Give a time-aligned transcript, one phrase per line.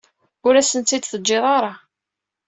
[0.45, 1.73] Ur asen-t-id-teǧǧiḍ ara.